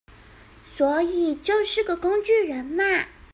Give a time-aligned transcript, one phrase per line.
[0.65, 2.83] 所以就是個工具人嘛